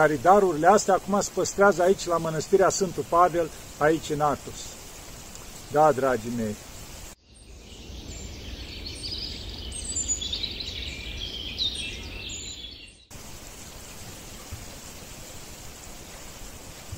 care 0.00 0.16
darurile 0.16 0.66
astea 0.66 0.94
acum 0.94 1.20
se 1.20 1.30
păstrează 1.34 1.82
aici 1.82 2.06
la 2.06 2.16
Mănăstirea 2.16 2.68
Sfântul 2.68 3.04
Pavel, 3.08 3.50
aici 3.78 4.10
în 4.10 4.20
Atos. 4.20 4.54
Da, 5.72 5.92
dragii 5.92 6.32
mei. 6.36 6.56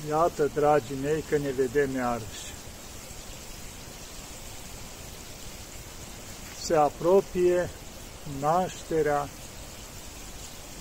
Iată, 0.09 0.49
dragii 0.53 0.97
mei, 1.03 1.23
că 1.29 1.37
ne 1.37 1.49
vedem 1.49 1.95
iarăși. 1.95 2.53
Se 6.61 6.75
apropie 6.75 7.69
nașterea 8.39 9.27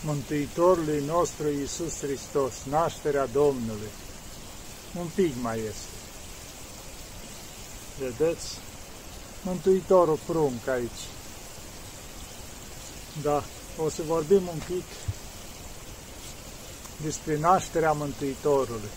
Mântuitorului 0.05 1.03
nostru 1.07 1.49
Iisus 1.49 1.99
Hristos, 1.99 2.53
nașterea 2.71 3.27
Domnului. 3.27 3.91
Un 4.99 5.07
pic 5.15 5.33
mai 5.41 5.59
este. 5.59 5.89
Vedeți? 7.99 8.47
Mântuitorul 9.43 10.19
prunc 10.27 10.69
aici. 10.69 11.03
Da, 13.23 13.45
o 13.85 13.89
să 13.89 14.03
vorbim 14.07 14.49
un 14.49 14.61
pic 14.67 14.85
despre 17.03 17.39
nașterea 17.39 17.93
Mântuitorului. 17.93 18.91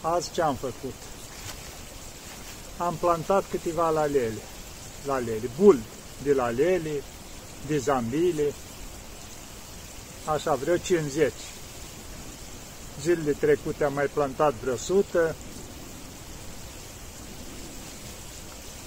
Azi 0.00 0.32
ce 0.32 0.42
am 0.42 0.54
făcut? 0.54 0.94
Am 2.76 2.94
plantat 2.94 3.44
câteva 3.50 3.90
lalele, 3.90 4.42
lalele, 5.04 5.50
bul 5.58 5.78
de 6.22 6.32
lalele, 6.32 7.02
de 7.66 7.78
zambile, 7.78 8.52
așa, 10.24 10.54
vreo 10.54 10.76
50. 10.76 11.32
Zilele 13.02 13.32
trecute 13.32 13.84
am 13.84 13.92
mai 13.92 14.06
plantat 14.12 14.54
vreo 14.62 14.72
100. 14.72 15.34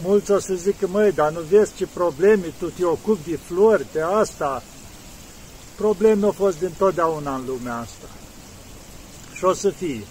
Mulți 0.04 0.32
o 0.32 0.40
să 0.40 0.54
zică, 0.54 0.88
măi, 0.88 1.12
dar 1.12 1.32
nu 1.32 1.40
vezi 1.40 1.76
ce 1.76 1.88
probleme 1.94 2.54
tu 2.60 2.70
te 2.70 2.86
ocupi 2.86 3.30
de 3.30 3.36
flori, 3.36 3.86
de 3.92 4.02
asta. 4.02 4.64
Probleme 5.76 6.26
au 6.26 6.32
fost 6.32 6.60
dintotdeauna 6.60 7.36
în 7.36 7.46
lumea 7.46 7.78
asta. 7.78 8.08
Și 9.34 9.44
o 9.44 9.54
să 9.54 9.70
fie. 9.70 10.04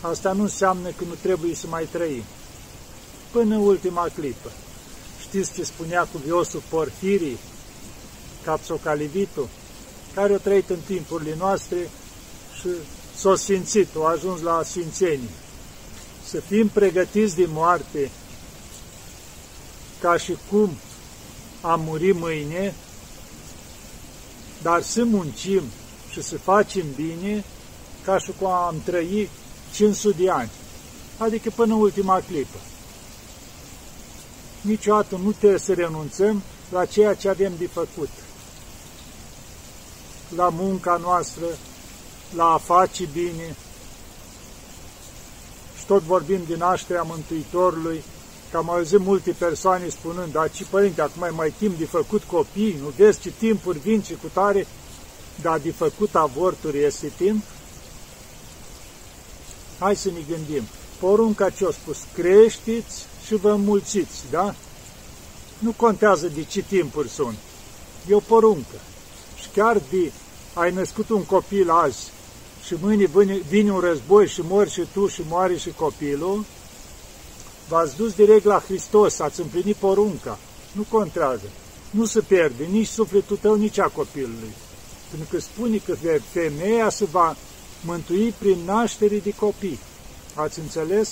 Asta 0.00 0.32
nu 0.32 0.42
înseamnă 0.42 0.88
că 0.88 1.04
nu 1.04 1.14
trebuie 1.22 1.54
să 1.54 1.66
mai 1.66 1.88
trăim. 1.92 2.24
Până 3.30 3.54
în 3.54 3.60
ultima 3.60 4.08
clipă. 4.14 4.50
Știți 5.32 5.52
ce 5.52 5.64
spunea 5.64 6.08
cuviosul 6.12 6.62
Porfirii, 6.68 7.38
Capsocalivitul, 8.44 9.48
care 10.14 10.34
a 10.34 10.38
trăit 10.38 10.70
în 10.70 10.78
timpurile 10.86 11.34
noastre 11.38 11.90
și 12.60 12.68
s-a 13.16 13.36
sfințit, 13.36 13.88
a 13.96 14.08
ajuns 14.08 14.40
la 14.40 14.62
sfințenie. 14.64 15.28
Să 16.24 16.40
fim 16.40 16.68
pregătiți 16.68 17.36
de 17.36 17.46
moarte 17.48 18.10
ca 20.00 20.16
și 20.16 20.36
cum 20.50 20.70
am 21.60 21.80
murit 21.80 22.18
mâine, 22.18 22.74
dar 24.62 24.82
să 24.82 25.04
muncim 25.04 25.62
și 26.10 26.22
să 26.22 26.38
facem 26.38 26.84
bine 26.96 27.44
ca 28.04 28.18
și 28.18 28.32
cum 28.38 28.50
am 28.50 28.82
trăit 28.84 29.28
500 29.74 30.22
de 30.22 30.30
ani, 30.30 30.50
adică 31.18 31.50
până 31.54 31.74
ultima 31.74 32.20
clipă. 32.20 32.58
Niciodată 34.62 35.16
nu 35.16 35.32
trebuie 35.32 35.58
să 35.58 35.72
renunțăm 35.72 36.42
la 36.70 36.84
ceea 36.84 37.14
ce 37.14 37.28
avem 37.28 37.52
de 37.58 37.66
făcut, 37.66 38.08
la 40.36 40.48
munca 40.48 40.96
noastră, 40.96 41.44
la 42.34 42.44
a 42.44 42.58
face 42.58 43.08
bine. 43.12 43.56
Și 45.78 45.86
tot 45.86 46.02
vorbim 46.02 46.40
din 46.46 46.56
nașterea 46.56 47.02
Mântuitorului, 47.02 48.02
că 48.50 48.56
am 48.56 48.70
auzit 48.70 48.98
multe 48.98 49.30
persoane 49.30 49.88
spunând, 49.88 50.32
dar 50.32 50.50
ce 50.50 50.64
părinte, 50.70 51.00
acum 51.00 51.20
mai 51.20 51.30
mai 51.30 51.54
timp 51.58 51.78
de 51.78 51.84
făcut 51.84 52.22
copii, 52.22 52.78
nu 52.82 52.88
vezi 52.96 53.20
ce 53.20 53.32
timpuri 53.38 53.78
vin 53.78 54.02
și 54.02 54.12
cu 54.14 54.26
tare, 54.32 54.66
dar 55.40 55.58
de 55.58 55.70
făcut 55.72 56.14
avorturi 56.14 56.82
este 56.82 57.12
timp? 57.16 57.42
Hai 59.78 59.96
să 59.96 60.08
ne 60.08 60.20
gândim. 60.28 60.62
Porunca 61.00 61.50
ce 61.50 61.66
a 61.66 61.70
spus, 61.70 61.98
creșteți 62.14 63.06
și 63.26 63.34
vă 63.34 63.54
mulțiți, 63.56 64.22
da? 64.30 64.54
Nu 65.58 65.72
contează 65.76 66.28
de 66.28 66.44
ce 66.44 66.62
timpuri 66.62 67.08
sunt. 67.08 67.36
E 68.08 68.14
o 68.14 68.20
poruncă. 68.20 68.76
Și 69.40 69.48
chiar 69.54 69.80
de 69.90 70.12
ai 70.54 70.72
născut 70.72 71.08
un 71.08 71.24
copil 71.24 71.70
azi 71.70 72.10
și 72.64 72.76
mâine 72.80 73.04
vine, 73.04 73.36
vine 73.48 73.72
un 73.72 73.80
război 73.80 74.28
și 74.28 74.40
mori 74.48 74.70
și 74.70 74.86
tu 74.92 75.06
și 75.06 75.22
moare 75.28 75.56
și 75.56 75.72
copilul, 75.76 76.44
v-ați 77.68 77.96
dus 77.96 78.12
direct 78.14 78.44
la 78.44 78.62
Hristos, 78.66 79.18
ați 79.18 79.40
împlinit 79.40 79.76
porunca. 79.76 80.38
Nu 80.72 80.86
contează. 80.88 81.46
Nu 81.90 82.04
se 82.04 82.20
pierde 82.20 82.64
nici 82.64 82.86
sufletul 82.86 83.36
tău, 83.36 83.54
nici 83.54 83.78
a 83.78 83.86
copilului. 83.86 84.52
Pentru 85.10 85.28
că 85.30 85.40
spune 85.40 85.76
că 85.76 85.96
femeia 86.32 86.90
se 86.90 87.04
va 87.04 87.36
mântui 87.84 88.34
prin 88.38 88.58
naștere 88.64 89.16
de 89.16 89.34
copii. 89.34 89.78
Ați 90.34 90.58
înțeles? 90.58 91.08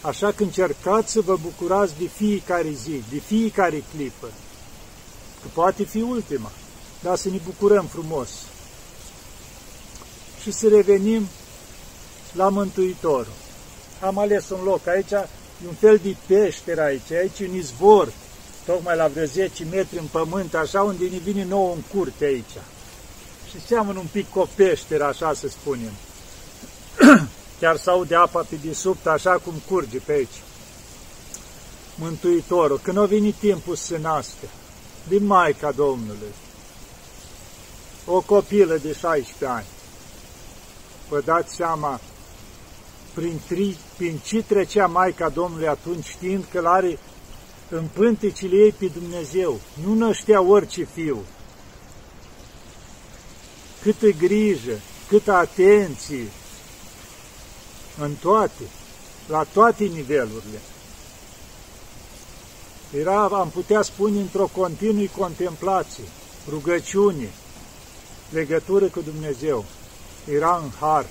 Așa 0.00 0.32
că 0.32 0.42
încercați 0.42 1.12
să 1.12 1.20
vă 1.20 1.36
bucurați 1.36 1.92
de 1.98 2.06
fiecare 2.06 2.70
zi, 2.70 3.02
de 3.10 3.18
fiecare 3.18 3.84
clipă. 3.94 4.26
Că 5.42 5.48
poate 5.52 5.84
fi 5.84 6.00
ultima, 6.00 6.50
dar 7.02 7.16
să 7.16 7.28
ne 7.28 7.38
bucurăm 7.44 7.86
frumos. 7.86 8.28
Și 10.42 10.50
să 10.50 10.68
revenim 10.68 11.28
la 12.32 12.48
Mântuitorul. 12.48 13.32
Am 14.00 14.18
ales 14.18 14.48
un 14.48 14.62
loc 14.64 14.86
aici, 14.86 15.10
e 15.10 15.66
un 15.66 15.74
fel 15.74 16.00
de 16.02 16.16
peșteră 16.26 16.82
aici, 16.82 17.10
aici 17.10 17.40
un 17.40 17.54
izvor, 17.54 18.12
tocmai 18.66 18.96
la 18.96 19.08
vreo 19.08 19.24
10 19.24 19.64
metri 19.70 19.98
în 19.98 20.06
pământ, 20.10 20.54
așa 20.54 20.82
unde 20.82 21.04
ne 21.04 21.18
vine 21.18 21.44
nouă 21.44 21.74
în 21.74 21.80
curte 21.80 22.24
aici 22.24 22.56
și 23.50 23.66
seamănă 23.66 23.98
un 23.98 24.08
pic 24.12 24.30
cu 24.30 24.38
o 24.38 24.46
peșteră, 24.54 25.04
așa 25.04 25.34
să 25.34 25.48
spunem. 25.48 25.92
Chiar 27.60 27.76
să 27.76 27.90
aude 27.90 28.14
apa 28.14 28.46
pe 28.48 28.56
desubt, 28.64 29.06
așa 29.06 29.30
cum 29.30 29.54
curge 29.68 29.98
pe 29.98 30.12
aici. 30.12 30.42
Mântuitorul, 31.94 32.78
când 32.78 32.98
a 32.98 33.04
venit 33.04 33.34
timpul 33.34 33.76
să 33.76 33.84
se 33.84 33.98
nască, 33.98 34.46
din 35.08 35.26
Maica 35.26 35.70
Domnului, 35.70 36.34
o 38.06 38.20
copilă 38.20 38.76
de 38.76 38.92
16 38.92 39.46
ani, 39.46 39.66
vă 41.08 41.20
dați 41.20 41.54
seama 41.54 42.00
prin, 43.14 43.40
tri, 43.48 43.76
prin 43.96 44.18
ce 44.24 44.42
trecea 44.42 44.86
Maica 44.86 45.28
Domnului 45.28 45.68
atunci, 45.68 46.04
știind 46.04 46.44
că 46.52 46.60
l-are 46.60 46.98
în 47.68 47.84
pântecile 47.92 48.56
ei 48.56 48.72
pe 48.72 48.86
Dumnezeu, 48.86 49.60
nu 49.84 49.94
năștea 49.94 50.40
orice 50.42 50.84
fiu, 50.84 51.24
câtă 53.82 54.06
grijă, 54.06 54.80
câtă 55.08 55.32
atenție 55.32 56.26
în 58.00 58.14
toate, 58.20 58.62
la 59.28 59.46
toate 59.52 59.84
nivelurile. 59.84 60.60
Era, 62.98 63.24
am 63.24 63.50
putea 63.50 63.82
spune, 63.82 64.20
într-o 64.20 64.46
continui 64.46 65.10
contemplație, 65.16 66.04
rugăciune, 66.48 67.30
legătură 68.30 68.86
cu 68.86 69.00
Dumnezeu. 69.00 69.64
Era 70.32 70.60
în 70.62 70.70
har. 70.80 71.06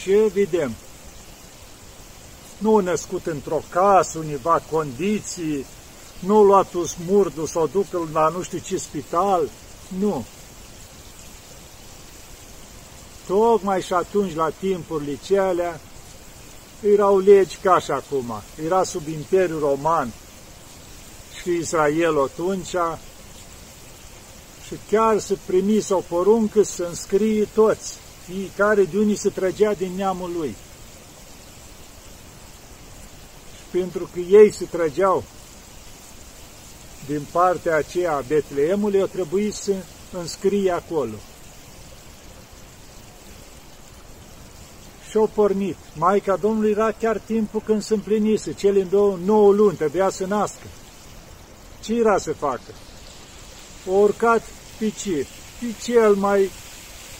Și 0.00 0.10
vedem, 0.10 0.74
nu 2.58 2.78
născut 2.78 3.26
într-o 3.26 3.62
casă, 3.70 4.18
univa 4.18 4.62
condiții, 4.70 5.66
nu 6.18 6.42
luat 6.42 6.74
smurdul 6.86 7.46
să 7.46 7.58
o 7.58 7.66
ducă 7.66 8.08
la 8.12 8.28
nu 8.28 8.42
știu 8.42 8.58
ce 8.58 8.76
spital, 8.76 9.48
nu. 9.98 10.24
Tocmai 13.32 13.82
și 13.82 13.92
atunci, 13.92 14.34
la 14.34 14.50
timpurile 14.50 15.18
celea, 15.24 15.80
erau 16.80 17.18
legi 17.18 17.56
ca 17.62 17.78
și 17.80 17.90
acum. 17.90 18.42
Era 18.64 18.84
sub 18.84 19.08
Imperiul 19.08 19.58
Roman 19.58 20.12
și 21.42 21.50
Israel 21.50 22.22
atunci 22.22 22.74
și 24.66 24.74
chiar 24.90 25.18
să 25.18 25.36
primise 25.46 25.94
o 25.94 25.98
poruncă 25.98 26.62
să 26.62 26.84
înscrie 26.84 27.48
toți, 27.54 27.98
fiecare 28.24 28.84
de 28.84 28.98
unii 28.98 29.16
se 29.16 29.28
trăgea 29.28 29.72
din 29.72 29.92
neamul 29.96 30.30
lui. 30.36 30.56
Și 33.54 33.62
pentru 33.70 34.08
că 34.12 34.20
ei 34.20 34.52
se 34.52 34.64
trăgeau 34.64 35.24
din 37.06 37.26
partea 37.30 37.76
aceea 37.76 38.12
a 38.12 38.24
Betleemului, 38.28 39.00
o 39.00 39.06
trebuie 39.06 39.52
să 39.52 39.72
înscrie 40.10 40.70
acolo. 40.70 41.14
Și-au 45.12 45.30
pornit. 45.34 45.76
Maica 45.94 46.36
Domnului 46.36 46.70
era 46.70 46.92
chiar 46.92 47.18
timpul 47.18 47.62
când 47.64 47.82
se 47.82 47.94
împlinise, 47.94 48.52
cele 48.52 48.82
două, 48.82 49.18
nouă 49.24 49.52
luni, 49.52 49.76
trebuia 49.76 50.10
să 50.10 50.26
nască. 50.26 50.66
Ce 51.82 51.94
era 51.94 52.18
să 52.18 52.32
facă? 52.32 52.72
O 53.90 53.92
urcat 53.92 54.42
pe 54.78 54.92
ce? 55.02 55.26
Pe 55.60 55.66
cel 55.82 56.14
mai 56.14 56.50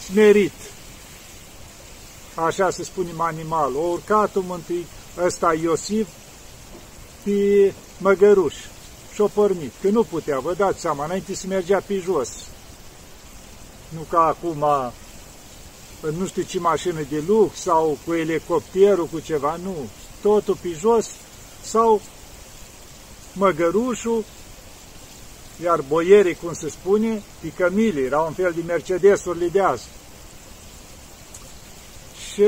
smerit. 0.04 0.52
Așa 2.34 2.70
se 2.70 2.84
spune 2.84 3.10
animal. 3.16 3.76
O 3.76 3.80
urcat 3.80 4.30
mântui 4.34 4.86
ăsta 5.24 5.54
Iosif 5.54 6.08
pe 7.22 7.72
măgăruș 7.98 8.54
și-o 9.14 9.26
pornit. 9.26 9.72
Că 9.80 9.88
nu 9.88 10.02
putea, 10.02 10.38
vă 10.38 10.54
dați 10.54 10.80
seama, 10.80 11.04
înainte 11.04 11.34
se 11.34 11.46
mergea 11.46 11.82
pe 11.86 11.98
jos. 11.98 12.28
Nu 13.88 14.00
ca 14.10 14.20
acum 14.20 14.64
nu 16.10 16.26
știu 16.26 16.42
ce 16.42 16.58
mașină 16.58 17.00
de 17.08 17.22
lux 17.26 17.58
sau 17.58 17.98
cu 18.06 18.14
elicopterul, 18.14 19.06
cu 19.06 19.18
ceva, 19.20 19.56
nu. 19.62 19.76
Totul 20.22 20.56
pe 20.62 20.68
jos 20.68 21.10
sau 21.62 22.00
măgărușul, 23.32 24.24
iar 25.62 25.80
boierii, 25.80 26.34
cum 26.34 26.52
se 26.52 26.68
spune, 26.70 27.22
picămilii, 27.40 28.04
erau 28.04 28.26
un 28.26 28.32
fel 28.32 28.52
de 28.52 28.62
Mercedes-urile 28.66 29.48
de 29.48 29.60
azi. 29.60 29.84
Și 32.32 32.44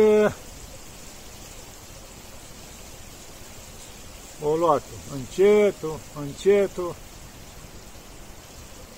o 4.43 4.57
luat 4.57 4.83
încetul, 5.15 5.99
încetul, 6.21 6.95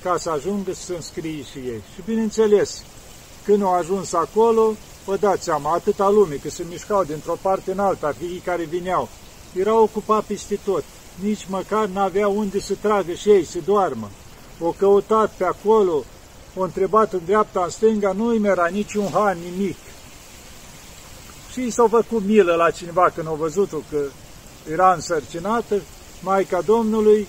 ca 0.03 0.17
să 0.19 0.31
ajungă 0.31 0.73
să 0.75 0.82
se 0.85 0.94
înscrie 0.94 1.43
și 1.43 1.58
ei. 1.58 1.82
Și 1.94 2.03
bineînțeles, 2.05 2.82
când 3.46 3.62
au 3.62 3.72
ajuns 3.72 4.12
acolo, 4.12 4.75
vă 5.04 5.16
dați 5.16 5.44
seama, 5.44 5.72
atâta 5.72 6.08
lume, 6.08 6.34
că 6.34 6.50
se 6.50 6.64
mișcau 6.69 7.04
dintr-o 7.04 7.37
parte 7.43 7.70
în 7.72 7.78
alta, 7.78 8.14
fiii 8.19 8.43
care 8.44 8.64
vineau, 8.64 9.08
erau 9.52 9.82
ocupați 9.82 10.26
peste 10.26 10.58
tot. 10.64 10.84
Nici 11.14 11.46
măcar 11.48 11.87
n-aveau 11.87 12.37
unde 12.37 12.60
să 12.60 12.75
tragă 12.81 13.12
și 13.12 13.28
ei, 13.31 13.44
să 13.44 13.58
doarmă. 13.64 14.10
O 14.60 14.70
căutat 14.70 15.32
pe 15.37 15.44
acolo, 15.44 16.04
o 16.56 16.62
întrebat 16.62 17.12
în 17.12 17.20
dreapta, 17.25 17.62
în 17.64 17.70
stânga, 17.70 18.12
nu-i 18.12 18.40
era 18.44 18.66
niciun 18.66 19.10
han, 19.12 19.38
nimic. 19.50 19.76
Și 21.52 21.70
s-au 21.70 21.88
făcut 21.88 22.25
milă 22.25 22.54
la 22.54 22.70
cineva 22.70 23.10
când 23.14 23.26
au 23.26 23.34
văzut-o 23.34 23.78
că 23.90 24.00
era 24.70 24.93
însărcinată, 24.93 25.81
Maica 26.22 26.60
Domnului, 26.60 27.28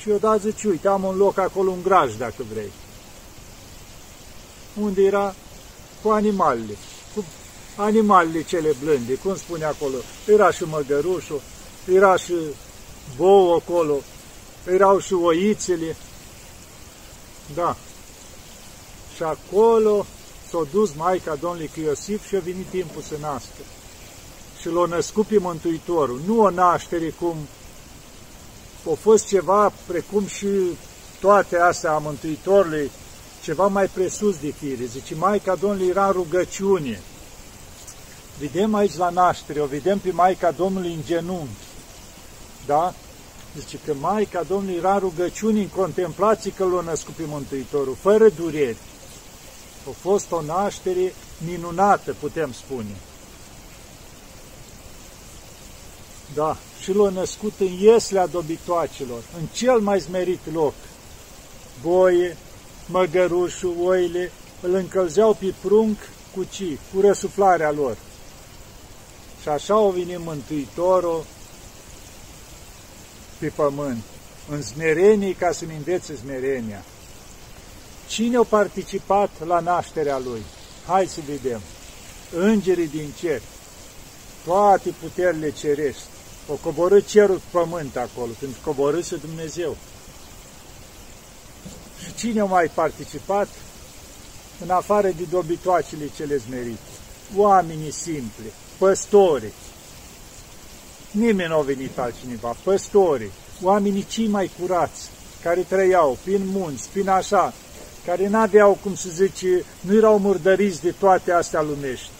și 0.00 0.10
o 0.10 0.16
dat 0.16 0.40
zice, 0.40 0.68
uite, 0.68 0.88
am 0.88 1.04
un 1.04 1.16
loc 1.16 1.38
acolo, 1.38 1.70
un 1.70 1.82
graj, 1.82 2.14
dacă 2.16 2.44
vrei 2.52 2.70
unde 4.74 5.02
era 5.02 5.34
cu 6.02 6.08
animalele, 6.08 6.76
cu 7.14 7.24
animalele 7.76 8.42
cele 8.42 8.76
blânde, 8.82 9.14
cum 9.14 9.36
spune 9.36 9.64
acolo, 9.64 9.96
era 10.26 10.50
și 10.50 10.64
măgărușul, 10.64 11.40
era 11.94 12.16
și 12.16 12.34
bou 13.16 13.54
acolo, 13.54 13.96
erau 14.72 14.98
și 14.98 15.12
oițele, 15.12 15.96
da. 17.54 17.76
Și 19.16 19.22
acolo 19.22 20.06
s-a 20.50 20.66
dus 20.72 20.90
Maica 20.94 21.34
Domnului 21.34 21.70
cu 21.74 21.80
Iosif 21.80 22.26
și 22.26 22.36
a 22.36 22.40
venit 22.40 22.66
timpul 22.66 23.02
să 23.02 23.14
nască. 23.20 23.62
Și 24.60 24.68
l-a 24.68 24.86
născut 24.86 25.26
pe 25.26 25.38
Mântuitorul. 25.38 26.20
Nu 26.26 26.40
o 26.40 26.50
naștere 26.50 27.10
cum 27.10 27.36
a 28.90 28.94
fost 29.00 29.26
ceva 29.26 29.72
precum 29.86 30.26
și 30.26 30.46
toate 31.20 31.58
astea 31.58 31.92
a 31.92 31.98
Mântuitorului, 31.98 32.90
ceva 33.42 33.66
mai 33.66 33.86
presus 33.86 34.36
de 34.36 34.50
fire. 34.50 34.84
Zice, 34.84 35.14
Maica 35.14 35.54
Domnului 35.54 35.88
era 35.88 36.06
în 36.06 36.12
rugăciune. 36.12 37.00
Vedem 38.38 38.74
aici 38.74 38.96
la 38.96 39.08
naștere, 39.08 39.60
o 39.60 39.66
vedem 39.66 39.98
pe 39.98 40.10
Maica 40.10 40.50
Domnului 40.50 40.92
în 40.92 41.02
genunchi. 41.06 41.68
Da? 42.66 42.94
Zice 43.58 43.78
că 43.84 43.94
Maica 44.00 44.42
Domnului 44.42 44.78
era 44.78 44.92
în 44.92 44.98
rugăciune, 44.98 45.60
în 45.60 45.68
contemplații 45.68 46.50
că 46.50 46.64
l-a 46.64 46.80
născut 46.80 47.14
pe 47.14 47.22
Mântuitorul, 47.26 47.96
fără 48.00 48.28
dureri. 48.28 48.76
A 49.88 49.90
fost 50.00 50.32
o 50.32 50.42
naștere 50.42 51.14
minunată, 51.46 52.16
putem 52.20 52.52
spune. 52.52 52.96
Da, 56.34 56.56
și 56.82 56.92
l-a 56.92 57.08
născut 57.08 57.52
în 57.58 57.72
Ieslea 57.72 58.26
dobitoacelor, 58.26 59.22
în 59.40 59.46
cel 59.52 59.78
mai 59.78 60.00
smerit 60.00 60.40
loc. 60.52 60.74
Boie, 61.82 62.36
măgărușul, 62.90 63.74
oile, 63.80 64.32
îl 64.60 64.74
încălzeau 64.74 65.34
pe 65.34 65.54
prunc 65.60 65.98
cu 66.34 66.44
ci, 66.44 66.78
cu 66.94 67.00
răsuflarea 67.00 67.70
lor. 67.70 67.96
Și 69.42 69.48
așa 69.48 69.78
o 69.78 69.90
vine 69.90 70.16
Mântuitorul 70.16 71.24
pe 73.38 73.52
pământ, 73.54 74.02
în 74.50 74.62
smerenie 74.62 75.34
ca 75.34 75.52
să-mi 75.52 75.76
învețe 75.76 76.16
smerenia. 76.16 76.84
Cine 78.08 78.36
a 78.36 78.42
participat 78.42 79.30
la 79.46 79.60
nașterea 79.60 80.18
lui? 80.18 80.42
Hai 80.86 81.06
să 81.06 81.20
vedem. 81.26 81.60
Îngerii 82.36 82.88
din 82.88 83.08
cer, 83.20 83.40
toate 84.44 84.94
puterile 85.00 85.50
cerești, 85.50 86.02
o 86.48 86.54
coborât 86.54 87.06
cerul 87.06 87.40
pământ 87.50 87.96
acolo, 87.96 88.30
când 88.38 88.54
coborâse 88.64 89.16
Dumnezeu. 89.16 89.76
Și 92.04 92.14
cine 92.14 92.40
a 92.40 92.44
mai 92.44 92.70
participat? 92.74 93.48
În 94.62 94.70
afară 94.70 95.08
de 95.08 95.26
dobitoacele 95.30 96.10
cele 96.16 96.36
zmerite. 96.36 96.90
Oamenii 97.36 97.92
simpli, 97.92 98.52
păstori. 98.78 99.52
Nimeni 101.10 101.48
nu 101.48 101.56
a 101.56 101.60
venit 101.60 101.98
altcineva, 101.98 102.56
păstori, 102.62 103.30
oamenii 103.62 104.06
cei 104.10 104.26
mai 104.26 104.50
curați, 104.60 105.08
care 105.42 105.60
trăiau 105.60 106.18
prin 106.24 106.46
munți, 106.46 106.88
prin 106.88 107.08
așa, 107.08 107.52
care 108.06 108.28
n-aveau, 108.28 108.78
cum 108.82 108.94
să 108.94 109.08
zice, 109.08 109.64
nu 109.80 109.94
erau 109.94 110.18
murdăriți 110.18 110.82
de 110.82 110.94
toate 110.98 111.32
astea 111.32 111.62
lumești. 111.62 112.10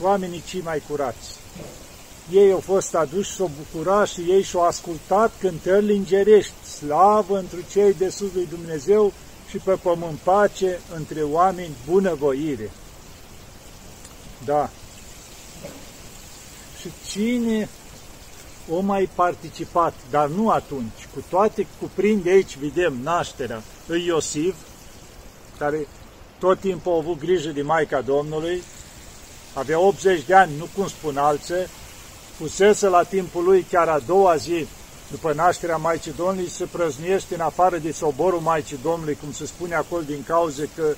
Oamenii 0.00 0.42
cei 0.46 0.60
mai 0.60 0.82
curați. 0.88 1.36
Ei 2.32 2.52
au 2.52 2.60
fost 2.60 2.94
aduși 2.94 3.34
să 3.34 3.42
o 3.42 3.48
bucura 3.58 4.04
și 4.04 4.20
ei 4.20 4.42
și-au 4.42 4.62
ascultat 4.62 5.32
cântările 5.40 5.92
îngerești, 5.92 6.52
slavă 6.78 7.38
întru 7.38 7.58
cei 7.70 7.94
de 7.94 8.08
sus 8.08 8.32
lui 8.34 8.46
Dumnezeu 8.50 9.12
și 9.48 9.56
pe 9.56 9.78
pământ 9.82 10.18
pace 10.18 10.80
între 10.94 11.22
oameni 11.22 11.76
bunăvoire. 11.86 12.70
Da. 14.44 14.70
Și 16.80 16.88
cine 17.10 17.68
o 18.70 18.80
mai 18.80 19.08
participat, 19.14 19.94
dar 20.10 20.28
nu 20.28 20.50
atunci, 20.50 21.08
cu 21.14 21.24
toate 21.28 21.66
cuprinde 21.80 22.30
aici, 22.30 22.56
vedem, 22.56 22.96
nașterea 23.02 23.62
lui 23.86 24.04
Iosif, 24.04 24.54
care 25.58 25.86
tot 26.38 26.60
timpul 26.60 26.92
a 26.92 26.96
avut 26.96 27.18
grijă 27.18 27.50
de 27.50 27.62
Maica 27.62 28.00
Domnului, 28.00 28.62
avea 29.54 29.78
80 29.78 30.24
de 30.24 30.34
ani, 30.34 30.56
nu 30.58 30.68
cum 30.74 30.88
spun 30.88 31.16
alții, 31.16 31.66
fusese 32.36 32.86
la 32.86 33.02
timpul 33.02 33.44
lui 33.44 33.66
chiar 33.70 33.88
a 33.88 33.98
doua 33.98 34.36
zi 34.36 34.66
după 35.10 35.32
nașterea 35.32 35.76
Maicii 35.76 36.12
Domnului, 36.16 36.50
se 36.50 36.64
prăznuiește 36.64 37.34
în 37.34 37.40
afară 37.40 37.78
de 37.78 37.92
soborul 37.92 38.40
Maicii 38.40 38.78
Domnului, 38.82 39.18
cum 39.20 39.32
se 39.32 39.46
spune 39.46 39.74
acolo 39.74 40.02
din 40.02 40.24
cauze 40.26 40.68
că 40.76 40.94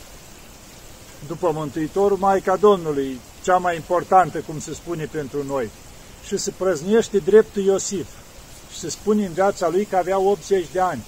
după 1.26 1.50
Mântuitorul, 1.54 2.16
Maica 2.16 2.56
Domnului, 2.56 3.20
cea 3.42 3.56
mai 3.56 3.74
importantă, 3.74 4.38
cum 4.38 4.60
se 4.60 4.74
spune 4.74 5.04
pentru 5.04 5.44
noi, 5.44 5.70
și 6.26 6.36
se 6.36 6.52
prăznuiește 6.56 7.18
dreptul 7.18 7.62
Iosif. 7.62 8.06
Și 8.72 8.78
se 8.78 8.88
spune 8.88 9.26
în 9.26 9.32
viața 9.32 9.68
lui 9.68 9.84
că 9.84 9.96
avea 9.96 10.18
80 10.18 10.66
de 10.72 10.80
ani. 10.80 11.04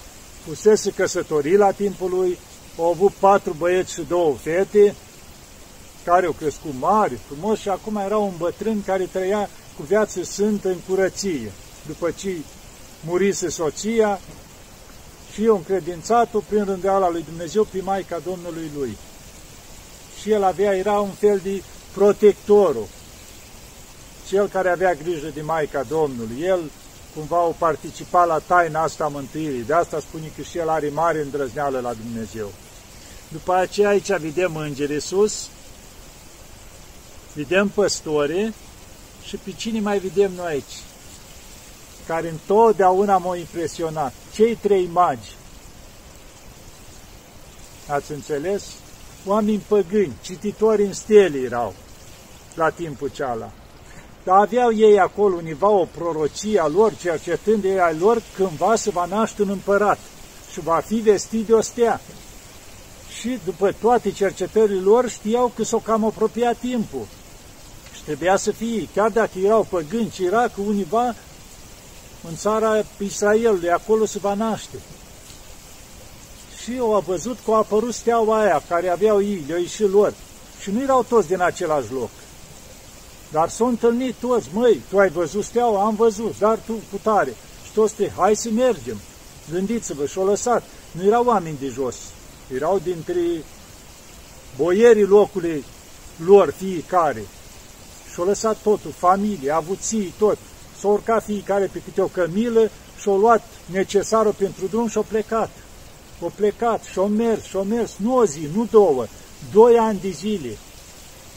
Fusese 0.47 0.90
căsătorit 0.90 1.59
la 1.59 1.71
timpul 1.71 2.11
lui, 2.11 2.38
au 2.78 2.90
avut 2.90 3.12
patru 3.12 3.54
băieți 3.59 3.92
și 3.92 4.04
două 4.09 4.35
fete, 4.35 4.94
care 6.04 6.26
au 6.26 6.32
crescut 6.32 6.73
mari, 6.78 7.18
frumos, 7.26 7.59
și 7.59 7.68
acum 7.68 7.97
era 7.97 8.16
un 8.16 8.32
bătrân 8.38 8.82
care 8.82 9.04
trăia 9.04 9.49
cu 9.76 9.82
viață 9.82 10.23
sfântă 10.23 10.68
în 10.68 10.78
curăție. 10.88 11.52
După 11.87 12.11
ce 12.11 12.37
murise 13.04 13.49
soția 13.49 14.21
și 15.32 15.44
eu 15.44 15.56
încredințat-o 15.56 16.38
prin 16.38 16.64
rândeala 16.64 17.11
lui 17.11 17.25
Dumnezeu 17.28 17.64
pe 17.64 17.80
Maica 17.82 18.18
Domnului 18.18 18.71
lui. 18.76 18.97
Și 20.21 20.30
el 20.30 20.42
avea, 20.42 20.76
era 20.76 21.00
un 21.00 21.11
fel 21.11 21.40
de 21.42 21.62
protectorul, 21.92 22.87
cel 24.28 24.49
care 24.49 24.68
avea 24.68 24.94
grijă 24.94 25.28
de 25.35 25.42
Maica 25.42 25.82
Domnului. 25.82 26.42
El 26.42 26.61
cumva 27.14 27.42
o 27.42 27.54
participa 27.59 28.25
la 28.25 28.38
taina 28.38 28.82
asta 28.82 29.06
mântuirii. 29.06 29.62
De 29.62 29.75
asta 29.75 30.00
spune 30.00 30.32
că 30.37 30.42
și 30.42 30.59
el 30.59 30.68
are 30.68 30.88
mare 30.88 31.21
îndrăzneală 31.21 31.80
la 31.80 31.92
Dumnezeu. 31.92 32.52
După 33.28 33.54
aceea 33.54 33.88
aici 33.88 34.16
vedem 34.16 34.56
îngerii 34.56 35.00
sus, 35.00 35.49
vedem 37.35 37.68
păstori 37.68 38.52
și 39.25 39.37
pe 39.37 39.52
cine 39.52 39.80
mai 39.80 39.99
vedem 39.99 40.32
noi 40.32 40.47
aici? 40.47 40.91
Care 42.06 42.28
întotdeauna 42.28 43.18
m-au 43.18 43.35
impresionat. 43.35 44.12
Cei 44.35 44.54
trei 44.54 44.88
magi. 44.92 45.37
Ați 47.88 48.12
înțeles? 48.12 48.64
Oameni 49.26 49.64
păgâni, 49.68 50.12
cititori 50.23 50.85
în 50.85 50.92
stele 50.92 51.38
erau 51.38 51.75
la 52.54 52.71
timpul 52.71 53.09
ceala. 53.09 53.50
dar 54.25 54.38
aveau 54.38 54.73
ei 54.73 54.99
acolo 54.99 55.35
univa 55.35 55.68
o 55.68 55.85
prorocie 55.85 56.61
a 56.61 56.66
lor, 56.66 56.94
cercetând 56.94 57.64
ei 57.64 57.80
a 57.80 57.92
lor, 57.99 58.23
cândva 58.37 58.76
se 58.76 58.90
va 58.90 59.04
naște 59.04 59.42
un 59.42 59.49
împărat 59.49 59.99
și 60.52 60.61
va 60.61 60.82
fi 60.87 60.94
vestit 60.94 61.47
de 61.47 61.52
o 61.52 61.61
stea. 61.61 62.00
Și 63.21 63.38
după 63.44 63.75
toate 63.80 64.11
cercetările 64.11 64.80
lor 64.80 65.09
știau 65.09 65.52
că 65.56 65.64
s-o 65.64 65.78
cam 65.78 66.04
apropiat 66.04 66.56
timpul. 66.56 67.06
Și 67.94 68.02
trebuia 68.02 68.37
să 68.37 68.50
fie, 68.50 68.88
chiar 68.94 69.11
dacă 69.11 69.38
erau 69.38 69.66
păgâni, 69.71 70.11
ci 70.11 70.18
era 70.18 70.49
că 70.49 70.61
univa 70.61 71.14
în 72.29 72.37
țara 72.37 72.85
Israelului, 72.99 73.71
acolo 73.71 74.05
se 74.05 74.19
va 74.19 74.35
naște. 74.35 74.76
Și 76.62 76.76
au 76.79 77.05
văzut 77.07 77.38
că 77.45 77.50
a 77.50 77.57
apărut 77.57 77.95
steaua 77.95 78.41
aia, 78.41 78.62
care 78.69 78.88
aveau 78.88 79.23
ei, 79.23 79.45
le 79.47 79.67
și 79.67 79.83
lor. 79.83 80.14
Și 80.61 80.71
nu 80.71 80.83
erau 80.83 81.02
toți 81.09 81.29
din 81.29 81.41
același 81.41 81.93
loc. 81.93 82.11
Dar 83.31 83.49
s-au 83.49 83.67
întâlnit 83.67 84.14
toți, 84.14 84.49
măi, 84.52 84.81
tu 84.91 84.99
ai 84.99 85.09
văzut 85.09 85.45
steaua? 85.45 85.85
Am 85.85 85.95
văzut, 85.95 86.38
dar 86.38 86.59
tu 86.67 86.73
cu 86.73 87.00
tare. 87.02 87.35
Și 87.64 87.73
toți 87.75 87.95
te, 87.95 88.11
hai 88.17 88.37
să 88.37 88.49
mergem. 88.50 89.00
Gândiți-vă, 89.50 90.07
și-au 90.07 90.26
lăsat. 90.26 90.62
Nu 90.91 91.05
erau 91.05 91.25
oameni 91.25 91.57
de 91.61 91.67
jos, 91.67 91.97
erau 92.55 92.79
dintre 92.79 93.45
boierii 94.57 95.07
locului 95.07 95.64
lor 96.25 96.55
fiecare. 96.57 97.25
Și-au 98.12 98.26
lăsat 98.26 98.57
totul, 98.62 98.93
familie, 98.97 99.50
avuții, 99.50 100.14
tot. 100.19 100.38
S-au 100.83 100.93
urcat 100.93 101.25
fiecare 101.25 101.71
pe 101.73 101.83
câte 101.85 102.01
o 102.01 102.07
cămilă 102.07 102.71
și-au 103.01 103.19
luat 103.19 103.43
necesarul 103.67 104.33
pentru 104.33 104.67
drum 104.67 104.89
și-au 104.89 105.05
plecat. 105.09 105.51
Au 106.23 106.33
plecat 106.35 106.83
și-au 106.83 107.07
mers, 107.07 107.45
și-au 107.45 107.62
mers, 107.62 107.93
nu 107.97 108.17
o 108.17 108.25
zi, 108.25 108.49
nu 108.55 108.67
două, 108.71 109.07
doi 109.53 109.79
ani 109.79 110.01
de 110.01 110.11
zile. 110.11 110.57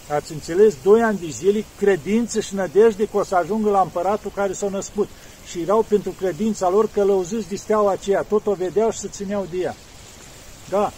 Ați 0.10 0.32
înțeles? 0.32 0.74
Doi 0.84 1.02
ani 1.02 1.20
de 1.20 1.28
zile, 1.30 1.66
credință 1.78 2.40
și 2.40 2.56
nădejde 2.56 3.06
că 3.06 3.18
o 3.18 3.24
să 3.24 3.36
ajungă 3.36 3.70
la 3.70 3.82
împăratul 3.82 4.32
care 4.36 4.54
s-a 4.54 4.70
născut. 4.70 5.10
Și 5.50 5.62
erau 5.62 5.86
pentru 5.88 6.12
credința 6.12 6.70
lor 6.70 6.90
călăuziți 6.94 7.50
de 7.50 7.56
steaua 7.56 7.92
aceea, 7.92 8.22
tot 8.22 8.48
o 8.48 8.54
vedeau 8.54 8.92
și 8.92 9.00
se 9.00 9.08
țineau 9.08 9.48
de 9.52 9.58
ea. 9.58 9.76
Da. 10.70 10.92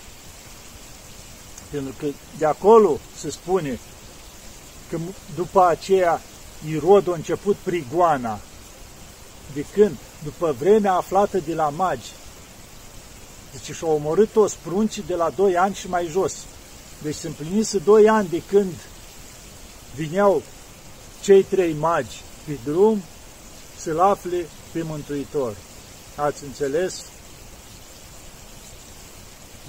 Pentru 1.72 1.94
că 2.00 2.06
de 2.38 2.46
acolo 2.46 3.00
se 3.18 3.30
spune 3.30 3.80
că 4.89 4.98
după 5.36 5.66
aceea 5.66 6.22
Irod 6.65 7.07
a 7.07 7.13
început 7.13 7.55
prigoana. 7.55 8.39
De 9.53 9.65
când? 9.73 9.97
După 10.23 10.55
vremea 10.59 10.93
aflată 10.93 11.37
de 11.37 11.53
la 11.53 11.69
magi. 11.69 12.11
Deci 13.51 13.75
și-au 13.75 13.91
omorât 13.91 14.29
toți 14.29 14.57
pruncii 14.63 15.03
de 15.07 15.15
la 15.15 15.29
2 15.29 15.57
ani 15.57 15.75
și 15.75 15.89
mai 15.89 16.07
jos. 16.11 16.33
Deci 17.01 17.15
se 17.15 17.27
împlinise 17.27 17.77
2 17.77 18.09
ani 18.09 18.29
de 18.29 18.41
când 18.49 18.73
vineau 19.95 20.41
cei 21.21 21.43
trei 21.43 21.73
magi 21.73 22.21
pe 22.45 22.57
drum 22.63 23.03
să-L 23.77 23.99
afle 23.99 24.45
pe 24.71 24.81
Mântuitor. 24.83 25.55
Ați 26.15 26.43
înțeles? 26.43 27.03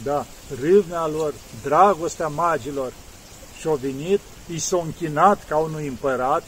Da, 0.03 0.27
râvnea 0.61 1.07
lor, 1.07 1.35
dragostea 1.63 2.29
magilor 2.29 2.93
și-au 3.61 3.75
venit, 3.75 4.21
i 4.47 4.59
s-au 4.59 4.83
închinat 4.83 5.45
ca 5.49 5.57
unui 5.57 5.87
împărat 5.87 6.45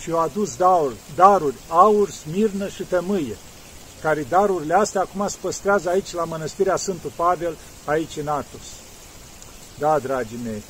și 0.00 0.10
au 0.10 0.18
adus 0.18 0.56
daruri, 0.56 0.94
daruri, 1.14 1.56
aur, 1.68 2.10
smirnă 2.10 2.68
și 2.68 2.82
tămâie, 2.82 3.36
care 4.00 4.26
darurile 4.28 4.74
astea 4.74 5.00
acum 5.00 5.28
se 5.28 5.36
păstrează 5.40 5.88
aici 5.88 6.12
la 6.12 6.24
mănăstirea 6.24 6.76
Sfântul 6.76 7.12
Pavel, 7.16 7.56
aici 7.84 8.16
în 8.16 8.28
Atos. 8.28 8.66
Da, 9.78 9.98
dragii 9.98 10.38
mei, 10.44 10.62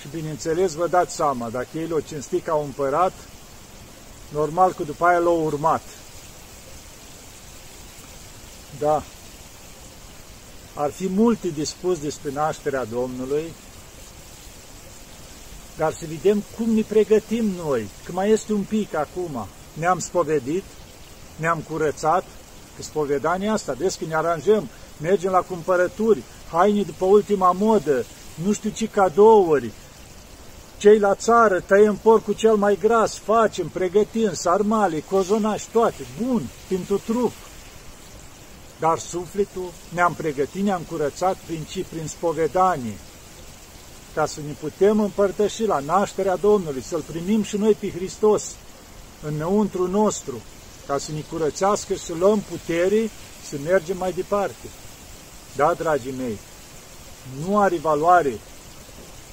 și 0.00 0.08
bineînțeles 0.08 0.72
vă 0.72 0.88
dați 0.88 1.14
seama, 1.14 1.48
dacă 1.48 1.68
ei 1.74 1.88
l-au 1.88 2.00
cinstit 2.00 2.44
ca 2.44 2.54
un 2.54 2.64
împărat, 2.64 3.12
normal 4.32 4.72
că 4.72 4.82
după 4.82 5.04
aia 5.04 5.18
l-au 5.18 5.44
urmat. 5.44 5.82
Da. 8.78 9.02
Ar 10.74 10.90
fi 10.90 11.08
multe 11.08 11.48
de 11.48 11.64
spus 11.64 11.98
despre 11.98 12.30
nașterea 12.32 12.84
Domnului, 12.84 13.52
dar 15.78 15.92
să 15.92 16.04
vedem 16.08 16.42
cum 16.56 16.70
ne 16.70 16.82
pregătim 16.82 17.44
noi, 17.64 17.88
că 18.04 18.12
mai 18.12 18.30
este 18.30 18.52
un 18.52 18.62
pic 18.62 18.94
acum. 18.94 19.46
Ne-am 19.72 19.98
spovedit, 19.98 20.64
ne-am 21.36 21.64
curățat, 21.70 22.24
că 22.76 22.82
spovedania 22.82 23.52
asta, 23.52 23.72
vezi 23.72 23.98
că 23.98 24.04
ne 24.08 24.14
aranjăm, 24.14 24.68
mergem 25.00 25.30
la 25.30 25.40
cumpărături, 25.40 26.22
haine 26.52 26.82
după 26.82 27.04
ultima 27.04 27.52
modă, 27.52 28.04
nu 28.44 28.52
știu 28.52 28.70
ce 28.70 28.88
cadouri, 28.88 29.70
cei 30.78 30.98
la 30.98 31.14
țară 31.14 31.60
tăiem 31.60 31.96
porcul 32.02 32.34
cel 32.34 32.54
mai 32.54 32.78
gras, 32.80 33.18
facem, 33.18 33.68
pregătim, 33.68 34.32
sarmale, 34.32 35.00
cozonași, 35.10 35.68
toate, 35.72 36.06
bun, 36.22 36.42
pentru 36.68 36.98
trup. 36.98 37.32
Dar 38.78 38.98
sufletul 38.98 39.72
ne-am 39.94 40.14
pregătit, 40.14 40.64
ne-am 40.64 40.82
curățat 40.90 41.36
prin 41.46 41.64
ce? 41.70 41.84
Prin 41.90 42.06
spovedanie, 42.06 42.96
ca 44.18 44.26
să 44.26 44.40
ne 44.46 44.52
putem 44.60 45.00
împărtăși 45.00 45.64
la 45.64 45.78
nașterea 45.78 46.36
Domnului, 46.36 46.82
să-L 46.82 47.00
primim 47.00 47.42
și 47.42 47.56
noi 47.56 47.72
pe 47.72 47.90
Hristos 47.90 48.44
înăuntru 49.22 49.86
nostru, 49.86 50.40
ca 50.86 50.98
să 50.98 51.12
ne 51.12 51.20
curățească 51.30 51.94
și 51.94 52.00
să 52.00 52.12
luăm 52.18 52.42
putere 52.50 53.10
să 53.48 53.56
mergem 53.64 53.96
mai 53.96 54.12
departe. 54.12 54.66
Da, 55.56 55.74
dragii 55.78 56.14
mei, 56.18 56.38
nu 57.46 57.58
are 57.58 57.76
valoare 57.76 58.38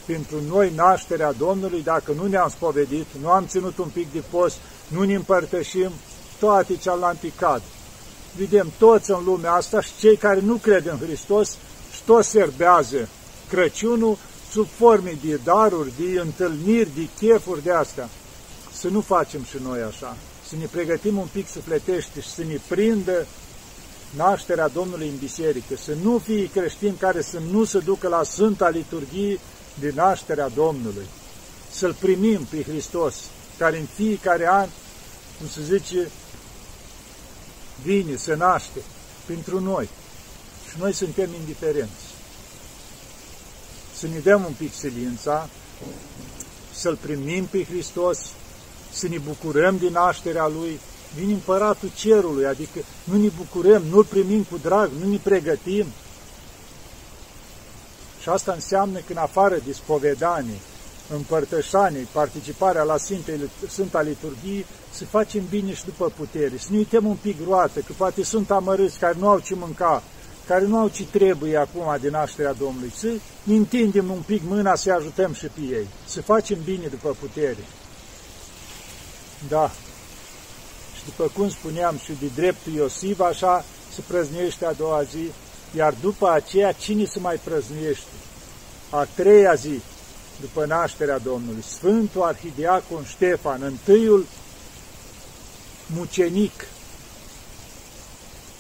pentru 0.06 0.42
noi 0.48 0.72
nașterea 0.76 1.32
Domnului, 1.32 1.84
dacă 1.84 2.12
nu 2.12 2.28
ne-am 2.28 2.50
spovedit, 2.50 3.08
nu 3.22 3.30
am 3.30 3.46
ținut 3.48 3.78
un 3.78 3.90
pic 3.94 4.12
de 4.12 4.24
post, 4.30 4.56
nu 4.88 5.04
ne 5.04 5.14
împărtășim, 5.16 5.92
toate 6.40 6.76
cealaltă 6.78 7.28
cad. 7.36 7.62
Vedem 8.38 8.72
toți 8.78 9.12
în 9.12 9.24
lumea 9.24 9.52
asta 9.52 9.82
și 9.82 9.92
cei 10.00 10.18
care 10.18 10.40
nu 10.40 10.56
cred 10.56 10.86
în 10.86 10.98
Hristos 10.98 11.58
și 11.94 12.02
toți 12.06 12.30
serbează 12.30 13.10
Crăciunul 13.50 14.18
sub 14.56 14.68
forme 14.78 15.18
de 15.24 15.40
daruri, 15.44 15.94
de 16.00 16.20
întâlniri, 16.20 16.90
de 16.96 17.08
chefuri 17.18 17.64
de 17.64 17.72
astea. 17.72 18.10
Să 18.74 18.88
nu 18.88 19.02
facem 19.02 19.44
și 19.44 19.58
noi 19.64 19.82
așa, 19.82 20.18
să 20.50 20.56
ne 20.60 20.66
pregătim 20.66 21.18
un 21.18 21.28
pic 21.32 21.48
sufletește 21.48 22.22
și 22.22 22.30
să 22.30 22.44
ne 22.44 22.60
prindă 22.68 23.26
nașterea 24.16 24.68
Domnului 24.68 25.08
în 25.08 25.18
biserică, 25.18 25.76
să 25.84 25.94
nu 26.04 26.18
fie 26.18 26.50
creștini 26.50 26.96
care 27.00 27.22
să 27.22 27.40
nu 27.52 27.64
se 27.64 27.80
ducă 27.80 28.08
la 28.08 28.24
Sfânta 28.24 28.70
Liturghie 28.70 29.40
de 29.80 29.92
nașterea 29.96 30.50
Domnului, 30.50 31.06
să-L 31.72 31.96
primim 32.00 32.44
pe 32.50 32.64
Hristos, 32.64 33.16
care 33.58 33.78
în 33.80 33.86
fiecare 33.96 34.48
an, 34.48 34.68
cum 35.38 35.48
se 35.48 35.62
zice, 35.62 36.10
vine, 37.84 38.16
se 38.16 38.36
naște 38.36 38.80
pentru 39.26 39.60
noi. 39.60 39.90
Și 40.70 40.76
noi 40.80 40.94
suntem 40.94 41.30
indiferenți. 41.40 42.05
Să 43.98 44.08
ne 44.08 44.20
dăm 44.20 44.44
un 44.46 44.54
pic 44.58 44.74
silința, 44.74 45.50
să-L 46.74 46.98
primim 47.02 47.46
pe 47.46 47.64
Hristos, 47.64 48.20
să 48.92 49.08
ne 49.08 49.18
bucurăm 49.18 49.78
din 49.78 49.92
nașterea 49.92 50.48
Lui, 50.48 50.80
vine 51.16 51.34
împăratul 51.34 51.92
cerului, 51.96 52.46
adică 52.46 52.80
nu 53.04 53.18
ne 53.18 53.30
bucurăm, 53.38 53.84
nu-L 53.90 54.04
primim 54.04 54.44
cu 54.44 54.58
drag, 54.58 54.90
nu 55.02 55.10
ne 55.10 55.18
pregătim, 55.24 55.86
și 58.26 58.32
asta 58.32 58.52
înseamnă 58.52 58.98
că 58.98 59.12
în 59.12 59.18
afară 59.18 59.58
de 59.66 59.74
spovedanii, 59.74 60.62
împărtășanii, 61.14 62.08
participarea 62.12 62.84
la 62.84 62.98
Sfinte, 62.98 63.50
Sfânta 63.68 64.02
Liturghie, 64.02 64.66
să 64.92 65.06
facem 65.06 65.44
bine 65.50 65.74
și 65.74 65.86
după 65.86 66.12
putere, 66.18 66.58
să 66.58 66.68
ne 66.70 66.78
uităm 66.78 67.06
un 67.06 67.16
pic 67.22 67.38
roată, 67.48 67.80
că 67.80 67.94
poate 67.98 68.24
sunt 68.24 68.52
amărâți 68.52 69.00
care 69.00 69.16
nu 69.20 69.28
au 69.28 69.40
ce 69.40 69.56
mânca, 69.56 70.04
care 70.48 70.66
nu 70.66 70.78
au 70.78 70.88
ce 70.88 71.06
trebuie 71.12 71.58
acum 71.58 71.98
din 72.02 72.10
nașterea 72.10 72.54
Domnului, 72.54 72.94
să 72.96 73.08
ne 73.44 73.56
întindem 73.56 74.12
un 74.12 74.22
pic 74.26 74.42
mâna 74.48 74.76
să 74.76 74.92
ajutăm 74.92 75.34
și 75.34 75.46
pe 75.46 75.62
ei, 75.62 75.88
să 76.08 76.22
facem 76.22 76.58
bine 76.64 76.88
după 76.88 77.16
putere. 77.20 77.64
Da. 79.48 79.72
Și 80.96 81.02
după 81.06 81.32
cum 81.34 81.50
spuneam 81.50 81.98
și 81.98 82.12
de 82.20 82.26
dreptul 82.36 82.74
Iosif, 82.74 83.20
așa 83.20 83.66
se 83.94 84.02
prăznește 84.08 84.66
a 84.66 84.74
doua 84.74 85.04
zi, 85.04 85.32
iar 85.76 85.94
după 86.02 86.30
aceea 86.30 86.72
cine 86.72 87.06
se 87.06 87.20
mai 87.20 87.40
prăznuiește? 87.44 88.12
A 88.90 89.08
treia 89.16 89.54
zi, 89.54 89.82
după 90.40 90.66
nașterea 90.66 91.18
Domnului, 91.18 91.62
Sfântul 91.62 92.22
Arhidiacon 92.22 93.04
Ștefan, 93.06 93.62
întâiul 93.62 94.26
mucenic, 95.96 96.66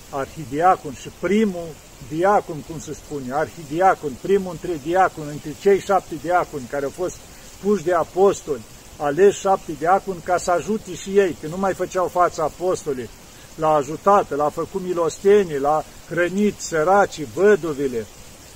arhidiacon 0.09 0.93
și 0.93 1.09
primul 1.19 1.67
diacon, 2.09 2.55
cum 2.69 2.79
se 2.79 2.93
spune, 2.93 3.33
arhidiacon, 3.33 4.11
primul 4.21 4.51
între 4.51 4.79
diacon, 4.83 5.27
între 5.27 5.55
cei 5.61 5.79
șapte 5.79 6.15
diaconi 6.21 6.67
care 6.69 6.85
au 6.85 6.91
fost 6.95 7.15
puși 7.61 7.83
de 7.83 7.93
apostoli, 7.93 8.61
aleși 8.97 9.39
șapte 9.39 9.71
diaconi 9.79 10.21
ca 10.23 10.37
să 10.37 10.51
ajute 10.51 10.95
și 10.95 11.17
ei, 11.17 11.37
că 11.41 11.47
nu 11.47 11.57
mai 11.57 11.73
făceau 11.73 12.07
față 12.07 12.41
apostolii, 12.41 13.09
l-a 13.55 13.73
ajutat, 13.73 14.35
l-a 14.35 14.49
făcut 14.49 14.81
milostenie, 14.81 15.59
l-a 15.59 15.83
hrănit 16.09 16.59
săracii, 16.59 17.27
văduvile 17.33 18.05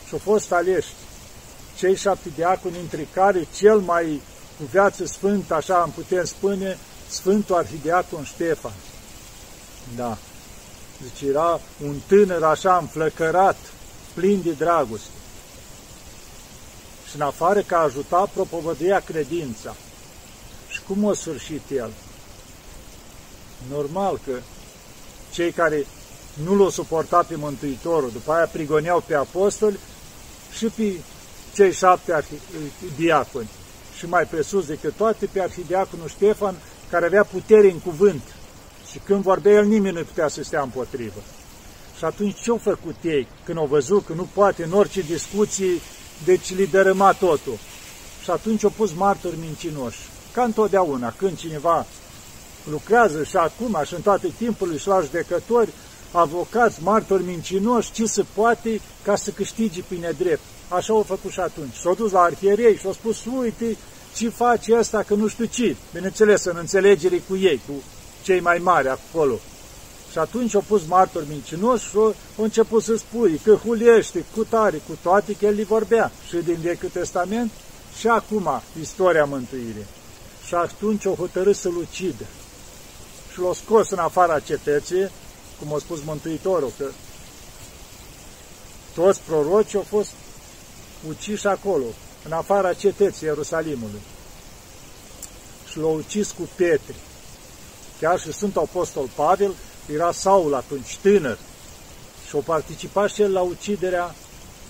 și 0.07 0.13
au 0.13 0.19
fost 0.23 0.51
aleși 0.51 0.89
cei 1.77 1.95
șapte 1.95 2.29
diaconi, 2.35 2.79
între 2.79 3.07
care 3.13 3.47
cel 3.55 3.77
mai 3.77 4.21
cu 4.57 4.65
viață 4.71 5.05
sfântă, 5.05 5.53
așa 5.53 5.75
am 5.75 5.91
putem 5.91 6.23
spune, 6.23 6.77
Sfântul 7.09 7.55
Arhidiacon 7.55 8.23
Ștefan. 8.23 8.73
Da. 9.95 10.17
Deci 11.01 11.29
era 11.29 11.59
un 11.83 11.95
tânăr 12.07 12.43
așa 12.43 12.77
înflăcărat, 12.77 13.57
plin 14.13 14.41
de 14.43 14.51
dragoste. 14.51 15.09
Și 17.09 17.15
în 17.15 17.21
afară 17.21 17.61
că 17.61 17.75
a 17.75 17.83
ajutat, 17.83 18.29
propovăduia 18.29 18.99
credința. 18.99 19.75
Și 20.69 20.81
cum 20.87 21.07
a 21.07 21.13
sfârșit 21.13 21.61
el? 21.71 21.91
Normal 23.69 24.19
că 24.25 24.31
cei 25.31 25.51
care 25.51 25.85
nu 26.43 26.55
l-au 26.55 26.69
suportat 26.69 27.25
pe 27.25 27.35
Mântuitorul, 27.35 28.11
după 28.11 28.31
aia 28.31 28.45
prigoneau 28.45 29.03
pe 29.07 29.15
apostoli 29.15 29.79
și 30.57 30.65
pe 30.65 30.93
cei 31.53 31.73
șapte 31.73 32.25
diaconi. 32.95 33.49
Și 33.97 34.05
mai 34.05 34.25
presus 34.25 34.65
decât 34.65 34.93
toate, 34.95 35.25
pe 35.25 35.41
arhidiaconul 35.41 36.07
Ștefan, 36.07 36.55
care 36.89 37.05
avea 37.05 37.23
putere 37.23 37.71
în 37.71 37.79
cuvânt. 37.79 38.21
Și 38.91 38.99
când 39.05 39.21
vorbea 39.21 39.51
el, 39.51 39.65
nimeni 39.65 39.95
nu 39.95 40.03
putea 40.03 40.27
să 40.27 40.43
stea 40.43 40.61
împotrivă. 40.61 41.19
Și 41.97 42.05
atunci 42.05 42.41
ce-au 42.41 42.57
făcut 42.57 42.95
ei 43.01 43.27
când 43.45 43.57
au 43.57 43.65
văzut 43.65 44.05
că 44.05 44.13
nu 44.13 44.27
poate 44.33 44.63
în 44.63 44.71
orice 44.71 45.01
discuții, 45.01 45.81
deci 46.23 46.55
li 46.55 46.67
dărâma 46.67 47.11
totul? 47.11 47.57
Și 48.23 48.29
atunci 48.31 48.63
au 48.63 48.73
pus 48.75 48.93
martori 48.93 49.37
mincinoși. 49.37 49.99
Ca 50.33 50.43
întotdeauna, 50.43 51.13
când 51.17 51.37
cineva 51.37 51.85
lucrează 52.69 53.23
și 53.23 53.35
acum 53.35 53.81
și 53.85 53.93
în 53.93 54.01
toate 54.01 54.33
timpurile 54.37 54.77
și 54.77 54.87
la 54.87 55.01
judecători, 55.01 55.69
avocați, 56.11 56.83
martori 56.83 57.23
mincinoși, 57.23 57.91
ce 57.91 58.05
se 58.05 58.25
poate 58.33 58.81
ca 59.03 59.15
să 59.15 59.31
câștige 59.31 59.81
pe 59.87 59.95
nedrept. 59.95 60.41
Așa 60.69 60.93
au 60.93 61.01
făcut 61.01 61.31
și 61.31 61.39
atunci. 61.39 61.75
S-au 61.81 61.95
dus 61.95 62.11
la 62.11 62.19
arhierei 62.19 62.77
și 62.77 62.85
au 62.85 62.93
spus, 62.93 63.25
uite, 63.25 63.77
ce 64.15 64.29
face 64.29 64.75
asta 64.75 65.03
că 65.03 65.13
nu 65.13 65.27
știu 65.27 65.45
ce. 65.45 65.75
Bineînțeles, 65.93 66.43
în 66.43 66.55
înțelegere 66.59 67.21
cu 67.27 67.37
ei, 67.37 67.61
cu 67.67 67.73
cei 68.23 68.39
mai 68.39 68.57
mari 68.57 68.87
acolo. 68.87 69.39
Și 70.11 70.17
atunci 70.17 70.55
au 70.55 70.63
pus 70.67 70.81
martori 70.87 71.29
mincinoși 71.29 71.89
și 71.89 71.95
au 71.95 72.15
început 72.37 72.83
să 72.83 72.95
spui 72.95 73.41
că 73.43 73.53
huliește 73.53 74.25
cu 74.35 74.43
tare, 74.43 74.81
cu 74.87 74.97
toate 75.01 75.33
că 75.33 75.45
el 75.45 75.53
li 75.53 75.63
vorbea 75.63 76.11
și 76.27 76.35
din 76.35 76.57
Vechiul 76.61 76.89
Testament 76.89 77.51
și 77.99 78.07
acum 78.07 78.61
istoria 78.79 79.25
mântuirii. 79.25 79.85
Și 80.45 80.55
atunci 80.55 81.05
au 81.05 81.15
hotărât 81.15 81.55
să-l 81.55 81.75
ucidă. 81.75 82.25
Și 83.31 83.39
l-au 83.39 83.53
scos 83.53 83.89
în 83.89 83.97
afara 83.97 84.39
cetății, 84.39 85.09
cum 85.59 85.73
a 85.73 85.77
spus 85.77 85.99
Mântuitorul, 86.03 86.71
că 86.77 86.85
toți 88.95 89.21
prorocii 89.21 89.77
au 89.77 89.85
fost 89.89 90.09
uciși 91.09 91.47
acolo, 91.47 91.85
în 92.25 92.31
afara 92.31 92.73
cetății 92.73 93.27
Ierusalimului. 93.27 94.01
Și 95.69 95.77
l-au 95.77 95.95
ucis 95.95 96.31
cu 96.31 96.49
petri. 96.55 96.95
Chiar 97.99 98.19
și 98.19 98.33
Sfântul 98.33 98.61
Apostol 98.61 99.09
Pavel 99.15 99.53
era 99.93 100.11
Saul 100.11 100.53
atunci 100.53 100.97
tânăr 101.01 101.37
și 102.27 102.35
o 102.35 102.39
participat 102.39 103.09
și 103.09 103.21
el 103.21 103.31
la 103.31 103.41
uciderea 103.41 104.15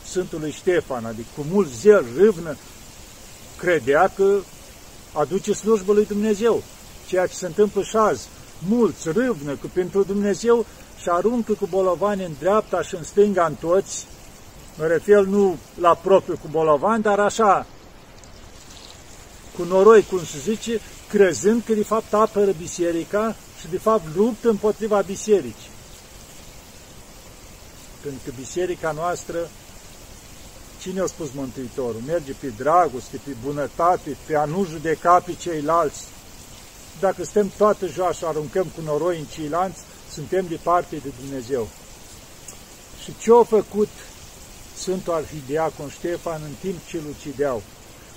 Sfântului 0.09 0.51
Ștefan, 0.51 1.05
adică 1.05 1.27
cu 1.35 1.45
mult 1.51 1.69
zel, 1.73 2.05
râvnă, 2.17 2.55
credea 3.57 4.11
că 4.15 4.37
aduce 5.13 5.53
slujbă 5.53 5.93
lui 5.93 6.05
Dumnezeu, 6.05 6.63
ceea 7.07 7.27
ce 7.27 7.33
se 7.33 7.45
întâmplă 7.45 7.83
și 7.83 7.95
azi. 7.95 8.27
Mulți 8.67 9.09
râvnă 9.09 9.51
că 9.51 9.67
pentru 9.73 10.03
Dumnezeu 10.03 10.65
și 11.01 11.09
aruncă 11.09 11.53
cu 11.53 11.67
bolovani 11.67 12.23
în 12.23 12.31
dreapta 12.39 12.81
și 12.81 12.95
în 12.95 13.03
stânga 13.03 13.45
în 13.45 13.53
toți, 13.53 14.05
mă 14.77 14.85
refer 14.85 15.23
nu 15.23 15.57
la 15.79 15.95
propriu 15.95 16.37
cu 16.41 16.47
bolovani, 16.51 17.03
dar 17.03 17.19
așa, 17.19 17.65
cu 19.57 19.63
noroi, 19.63 20.05
cum 20.09 20.19
se 20.25 20.37
zice, 20.39 20.81
crezând 21.09 21.63
că 21.65 21.73
de 21.73 21.83
fapt 21.83 22.13
apără 22.13 22.51
biserica 22.51 23.35
și 23.59 23.67
de 23.67 23.77
fapt 23.77 24.15
luptă 24.15 24.49
împotriva 24.49 25.01
bisericii. 25.01 25.69
Pentru 28.01 28.19
că 28.25 28.31
biserica 28.37 28.91
noastră, 28.91 29.49
cine 30.81 30.99
a 31.01 31.05
spus 31.05 31.27
Mântuitorul? 31.35 32.01
Merge 32.05 32.31
pe 32.39 32.47
dragoste, 32.57 33.19
pe 33.23 33.31
bunătate, 33.43 34.17
pe 34.25 34.35
a 34.35 34.45
nu 34.45 34.65
judeca 34.69 35.19
pe 35.19 35.33
ceilalți. 35.33 36.03
Dacă 36.99 37.23
suntem 37.23 37.51
toată 37.57 37.87
joa 37.87 38.11
și 38.11 38.23
aruncăm 38.25 38.65
cu 38.75 38.81
noroi 38.81 39.19
în 39.19 39.25
ceilalți, 39.25 39.79
suntem 40.13 40.45
departe 40.49 40.95
de 40.95 41.11
Dumnezeu. 41.21 41.67
Și 43.03 43.13
ce 43.21 43.31
a 43.39 43.43
făcut 43.43 43.89
Sfântul 44.77 45.13
Arhidiacon 45.13 45.89
Ștefan 45.89 46.41
în 46.43 46.53
timp 46.59 46.87
ce 46.87 46.97
îl 46.97 47.03
ucideau? 47.17 47.61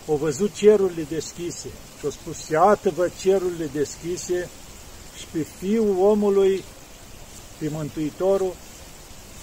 Au 0.08 0.16
văzut 0.16 0.52
cerurile 0.54 1.06
deschise 1.08 1.68
și 2.02 2.08
au 2.08 2.14
spus, 2.22 2.48
iată-vă 2.48 3.08
cerurile 3.20 3.70
deschise 3.72 4.48
și 5.18 5.26
pe 5.32 5.46
Fiul 5.58 5.96
omului, 5.98 6.64
pe 7.58 7.68
Mântuitorul, 7.72 8.54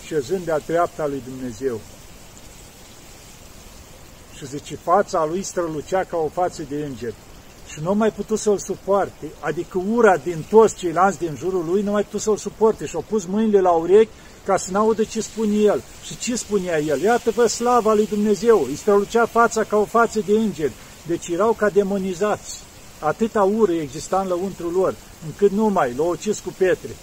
șezând 0.05 0.45
de-a 0.45 0.59
dreapta 0.59 1.07
lui 1.07 1.21
Dumnezeu. 1.27 1.79
Și 4.37 4.47
zice, 4.47 4.75
fața 4.75 5.25
lui 5.25 5.43
strălucea 5.43 6.03
ca 6.03 6.17
o 6.17 6.27
față 6.27 6.63
de 6.69 6.85
înger. 6.85 7.13
Și 7.71 7.79
nu 7.81 7.93
mai 7.93 8.11
putut 8.11 8.39
să-l 8.39 8.57
suporte, 8.57 9.25
adică 9.39 9.81
ura 9.91 10.17
din 10.17 10.45
toți 10.49 10.75
ceilalți 10.75 11.19
din 11.19 11.35
jurul 11.37 11.65
lui 11.65 11.81
nu 11.81 11.91
mai 11.91 12.03
putut 12.03 12.21
să-l 12.21 12.37
suporte 12.37 12.85
și 12.85 12.95
au 12.95 13.05
pus 13.07 13.25
mâinile 13.25 13.59
la 13.59 13.71
urechi 13.71 14.11
ca 14.45 14.57
să 14.57 14.71
n-audă 14.71 15.03
ce 15.03 15.21
spune 15.21 15.55
el. 15.55 15.83
Și 16.05 16.17
ce 16.17 16.35
spunea 16.35 16.79
el? 16.79 17.01
Iată-vă 17.01 17.47
slava 17.47 17.93
lui 17.93 18.07
Dumnezeu, 18.07 18.65
îi 18.67 18.75
strălucea 18.75 19.25
fața 19.25 19.63
ca 19.63 19.77
o 19.77 19.85
față 19.85 20.19
de 20.19 20.31
înger. 20.31 20.71
Deci 21.07 21.27
erau 21.27 21.53
ca 21.53 21.69
demonizați. 21.69 22.59
Atâta 22.99 23.43
ură 23.43 23.71
exista 23.71 24.19
în 24.19 24.27
lăuntrul 24.27 24.71
lor, 24.71 24.95
încât 25.25 25.51
nu 25.51 25.65
mai 25.65 25.93
l-au 25.93 26.09
ucis 26.09 26.39
cu 26.39 26.53
pietre. 26.57 26.95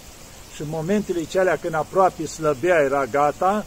Și 0.55 0.61
în 0.61 0.67
momentele 0.69 1.23
celea 1.23 1.57
când 1.57 1.73
aproape 1.73 2.25
slăbea, 2.25 2.81
era 2.81 3.05
gata, 3.05 3.65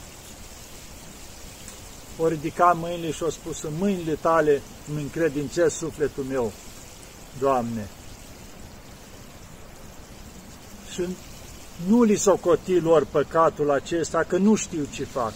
o 2.19 2.29
ridica 2.29 2.77
mâinile 2.81 3.11
și 3.11 3.23
o 3.23 3.31
spus, 3.31 3.62
în 3.62 3.73
mâinile 3.79 4.14
tale 4.21 4.62
îmi 4.90 5.03
încredințez 5.03 5.73
sufletul 5.73 6.25
meu, 6.25 6.53
Doamne. 7.38 7.88
Și 10.93 11.03
nu 11.87 12.03
li 12.03 12.16
s-o 12.16 12.37
coti 12.37 12.79
lor 12.79 13.05
păcatul 13.05 13.71
acesta, 13.71 14.25
că 14.29 14.37
nu 14.37 14.55
știu 14.55 14.87
ce 14.93 15.05
fac. 15.05 15.33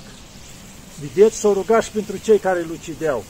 Vedeți, 1.01 1.37
s-o 1.37 1.53
ruga 1.53 1.81
și 1.81 1.91
pentru 1.91 2.17
cei 2.17 2.39
care 2.39 2.61
îl 2.61 2.71
ucideau. 2.71 3.25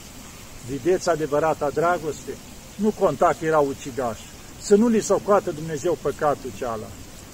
Vedeți 0.69 1.09
adevărata 1.09 1.69
dragoste? 1.73 2.31
Nu 2.75 2.93
conta 2.99 3.35
că 3.39 3.45
erau 3.45 3.67
ucigași. 3.67 4.21
Să 4.61 4.75
nu 4.75 4.87
li 4.87 5.01
s-o 5.01 5.17
coată 5.17 5.51
Dumnezeu 5.51 5.97
păcatul 6.01 6.51
ceala. 6.57 6.87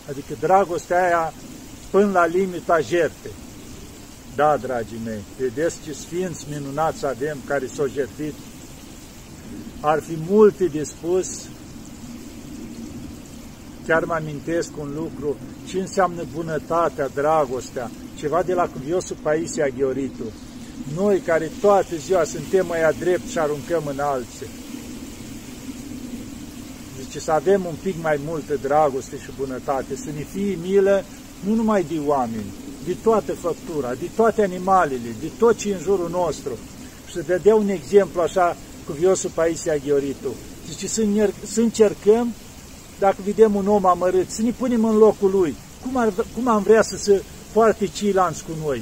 Adică 0.10 0.34
dragostea 0.40 1.06
aia 1.06 1.34
până 1.90 2.12
la 2.12 2.26
limita 2.26 2.80
jertfei. 2.80 3.32
Da, 4.36 4.58
dragii 4.58 5.02
mei, 5.06 5.24
vedeți 5.40 5.78
ce 5.84 5.94
sfinți 5.94 6.46
minunați 6.50 7.06
avem 7.06 7.38
care 7.46 7.70
s-au 7.76 7.88
jertfit. 7.88 8.34
Ar 9.80 10.02
fi 10.02 10.18
multe 10.30 10.66
de 10.66 10.84
spus, 10.84 11.28
chiar 13.88 14.04
mă 14.04 14.14
amintesc 14.14 14.78
un 14.78 14.92
lucru, 14.96 15.38
ce 15.68 15.80
înseamnă 15.80 16.24
bunătatea, 16.34 17.08
dragostea, 17.08 17.92
ceva 18.16 18.44
de 18.44 18.54
la 18.54 18.68
cuviosul 18.68 19.18
Paisia 19.22 19.68
Gheoritu. 19.68 20.24
Noi 20.96 21.20
care 21.20 21.52
toată 21.62 21.96
ziua 21.96 22.24
suntem 22.24 22.66
mai 22.68 22.80
drept 23.00 23.30
și 23.30 23.40
aruncăm 23.40 23.84
în 23.86 24.00
alții. 24.00 24.48
Zice 27.04 27.20
să 27.20 27.32
avem 27.32 27.66
un 27.66 27.76
pic 27.82 27.96
mai 28.02 28.20
multă 28.26 28.54
dragoste 28.62 29.16
și 29.16 29.30
bunătate, 29.38 29.96
să 29.96 30.10
ne 30.16 30.24
fie 30.34 30.58
milă 30.62 31.04
nu 31.40 31.54
numai 31.54 31.84
de 31.84 32.00
oameni, 32.06 32.54
de 32.86 32.96
toată 33.04 33.34
făptura, 33.34 33.94
de 33.94 34.10
toate 34.16 34.44
animalele, 34.44 35.16
de 35.22 35.30
tot 35.38 35.58
ce 35.58 35.74
în 35.74 35.80
jurul 35.82 36.10
nostru. 36.10 36.52
Și 37.08 37.14
să 37.14 37.24
dădea 37.28 37.56
un 37.56 37.70
exemplu 37.70 38.22
așa 38.22 38.58
cu 38.86 38.92
viosul 38.92 39.32
Paisia 39.34 39.76
Gheoritu. 39.86 40.34
Zice 40.70 40.88
să, 40.88 41.02
să 41.46 41.62
încercăm, 41.62 42.34
dacă 43.00 43.16
vedem 43.26 43.56
un 43.56 43.68
om 43.68 43.86
amărât, 43.86 44.30
să 44.30 44.42
ne 44.42 44.52
punem 44.52 44.86
în 44.86 44.98
locul 44.98 45.30
lui. 45.32 45.56
Cum, 45.82 45.98
ar, 45.98 46.14
cum 46.36 46.48
am 46.48 46.64
vrea 46.64 46.82
să 46.82 46.98
se 46.98 47.24
poarte 47.54 47.88
ceilalți 47.88 48.44
cu 48.44 48.52
noi? 48.66 48.82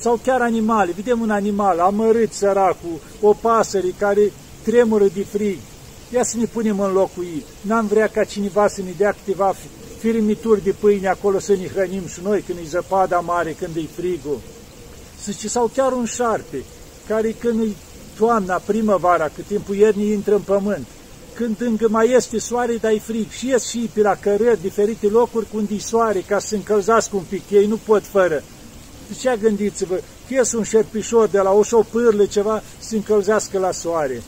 Sau 0.00 0.20
chiar 0.24 0.40
animale. 0.40 0.92
Vedem 0.96 1.20
un 1.20 1.30
animal 1.30 1.78
amărât, 1.78 2.32
săracul, 2.32 3.00
o 3.20 3.32
pasăre 3.32 3.94
care 3.98 4.32
tremură 4.62 5.06
de 5.14 5.24
frig. 5.24 5.58
Ia 6.12 6.22
să 6.22 6.36
ne 6.36 6.44
punem 6.44 6.80
în 6.80 6.92
locul 6.92 7.24
ei. 7.24 7.44
N-am 7.60 7.86
vrea 7.86 8.06
ca 8.06 8.24
cineva 8.24 8.68
să 8.68 8.80
ne 8.82 8.90
dea 8.96 9.12
câteva 9.12 9.54
firimituri 9.98 10.64
de 10.64 10.74
pâine 10.80 11.08
acolo 11.08 11.38
să 11.38 11.52
ne 11.52 11.66
hrănim 11.66 12.06
și 12.06 12.20
noi 12.22 12.40
când 12.40 12.58
e 12.58 12.68
zăpada 12.68 13.18
mare, 13.18 13.52
când 13.52 13.76
e 13.76 13.80
frigul. 13.94 14.38
Zice, 15.24 15.48
sau 15.48 15.70
chiar 15.74 15.92
un 15.92 16.04
șarpe, 16.04 16.64
care 17.08 17.30
când 17.30 17.60
e 17.60 17.74
toamna, 18.18 18.62
primăvara, 18.64 19.30
cât 19.34 19.44
timpul 19.44 19.74
iernii 19.74 20.12
intră 20.12 20.34
în 20.34 20.40
pământ, 20.40 20.86
când 21.34 21.60
încă 21.60 21.88
mai 21.88 22.10
este 22.10 22.38
soare, 22.38 22.74
dar 22.74 22.92
e 22.92 22.98
frig, 22.98 23.30
și 23.30 23.48
ies 23.48 23.68
și 23.68 23.90
pe 23.92 24.00
la 24.00 24.14
cărări, 24.14 24.60
diferite 24.60 25.06
locuri 25.06 25.46
cu 25.50 25.56
unde 25.56 25.78
soare, 25.78 26.20
ca 26.20 26.38
să 26.38 26.46
se 26.46 26.56
încălzească 26.56 27.16
un 27.16 27.24
pic, 27.28 27.50
ei 27.50 27.66
nu 27.66 27.78
pot 27.86 28.02
fără. 28.02 28.42
Zicea, 29.12 29.36
gândiți-vă, 29.36 29.94
că 30.28 30.34
ies 30.34 30.52
un 30.52 30.62
șerpișor 30.62 31.28
de 31.28 31.38
la 31.38 31.52
o 31.52 31.62
șopârle 31.62 32.26
ceva, 32.26 32.62
să 32.78 32.88
se 32.88 32.96
încălzească 32.96 33.58
la 33.58 33.72
soare. 33.72 34.22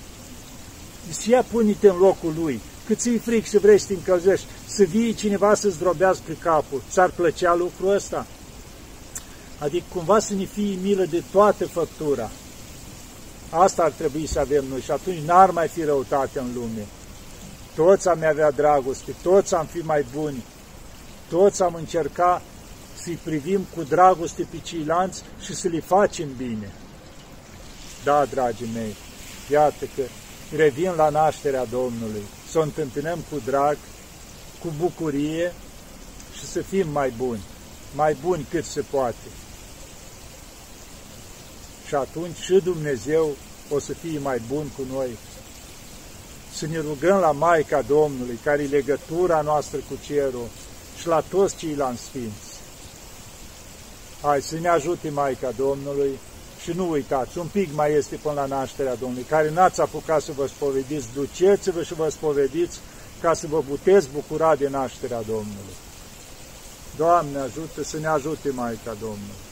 să 1.10 1.30
ia 1.30 1.42
pune-te 1.42 1.88
în 1.88 1.96
locul 1.96 2.34
lui, 2.42 2.60
cât 2.86 2.98
ți-i 2.98 3.18
fric 3.18 3.48
și 3.48 3.58
vrei 3.58 3.78
să 3.78 3.86
te 3.86 3.92
încălzești, 3.92 4.46
să 4.66 4.82
vii 4.82 5.14
cineva 5.14 5.54
să-ți 5.54 5.78
drobească 5.78 6.32
capul. 6.38 6.82
Ți-ar 6.90 7.10
plăcea 7.10 7.54
lucrul 7.54 7.94
ăsta? 7.94 8.26
Adică 9.58 9.84
cumva 9.94 10.18
să 10.18 10.34
ne 10.34 10.44
fie 10.44 10.78
milă 10.82 11.04
de 11.04 11.22
toată 11.30 11.66
făptura. 11.66 12.30
Asta 13.50 13.82
ar 13.82 13.90
trebui 13.90 14.26
să 14.26 14.38
avem 14.38 14.64
noi 14.70 14.80
și 14.80 14.90
atunci 14.90 15.18
n-ar 15.26 15.50
mai 15.50 15.68
fi 15.68 15.84
răutate 15.84 16.38
în 16.38 16.50
lume. 16.54 16.86
Toți 17.74 18.08
am 18.08 18.24
avea 18.28 18.50
dragoste, 18.50 19.14
toți 19.22 19.54
am 19.54 19.66
fi 19.66 19.78
mai 19.78 20.06
buni, 20.14 20.44
toți 21.28 21.62
am 21.62 21.74
încerca 21.74 22.42
să-i 23.02 23.18
privim 23.22 23.66
cu 23.74 23.82
dragoste 23.82 24.46
pe 24.50 24.58
ceilalți 24.62 25.22
și 25.40 25.54
să 25.54 25.68
le 25.68 25.80
facem 25.80 26.28
bine. 26.36 26.72
Da, 28.04 28.24
dragii 28.24 28.70
mei, 28.74 28.96
iată 29.50 29.84
că 29.96 30.02
revin 30.56 30.92
la 30.96 31.08
nașterea 31.08 31.64
Domnului, 31.64 32.22
să 32.50 32.58
o 32.58 32.62
întâmpinăm 32.62 33.18
cu 33.30 33.40
drag, 33.44 33.76
cu 34.60 34.72
bucurie 34.78 35.52
și 36.38 36.44
să 36.46 36.62
fim 36.62 36.88
mai 36.88 37.12
buni, 37.16 37.40
mai 37.94 38.16
buni 38.22 38.46
cât 38.50 38.64
se 38.64 38.80
poate. 38.90 39.28
Și 41.86 41.94
atunci 41.94 42.36
și 42.36 42.60
Dumnezeu 42.64 43.30
o 43.70 43.78
să 43.78 43.92
fie 43.92 44.18
mai 44.18 44.42
bun 44.48 44.66
cu 44.76 44.82
noi. 44.92 45.16
Să 46.54 46.66
ne 46.66 46.78
rugăm 46.78 47.18
la 47.18 47.30
Maica 47.30 47.82
Domnului, 47.82 48.38
care 48.44 48.62
e 48.62 48.66
legătura 48.66 49.40
noastră 49.40 49.78
cu 49.78 49.98
cerul, 50.06 50.46
și 51.00 51.06
la 51.06 51.20
toți 51.20 51.56
ceilalți 51.56 52.02
sfinți. 52.02 52.51
Hai 54.22 54.42
să 54.42 54.58
ne 54.60 54.68
ajute 54.68 55.10
Maica 55.10 55.50
Domnului 55.56 56.18
și 56.62 56.70
nu 56.70 56.90
uitați, 56.90 57.38
un 57.38 57.46
pic 57.46 57.74
mai 57.74 57.92
este 57.92 58.16
până 58.16 58.34
la 58.34 58.46
nașterea 58.46 58.94
Domnului, 58.94 59.26
care 59.28 59.50
n-ați 59.50 59.80
apucat 59.80 60.22
să 60.22 60.32
vă 60.36 60.46
spovediți, 60.46 61.06
duceți-vă 61.14 61.82
și 61.82 61.94
vă 61.94 62.08
spovediți 62.10 62.78
ca 63.20 63.34
să 63.34 63.46
vă 63.46 63.62
puteți 63.68 64.08
bucura 64.12 64.54
de 64.56 64.68
nașterea 64.68 65.22
Domnului. 65.22 65.76
Doamne 66.96 67.38
ajută 67.38 67.82
să 67.82 67.98
ne 67.98 68.06
ajute 68.06 68.50
Maica 68.50 68.96
Domnului. 69.00 69.51